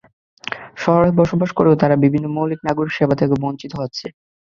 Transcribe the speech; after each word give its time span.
শহরে 0.77 1.09
বসবাস 1.19 1.49
করেও 1.57 1.79
তারা 1.81 1.95
বিভিন্ন 2.03 2.25
মৌলিক 2.35 2.59
নাগরিক 2.67 2.91
সেবা 2.97 3.15
থেকে 3.17 3.33
বঞ্চিত 3.43 3.71
হচ্ছে। 3.81 4.05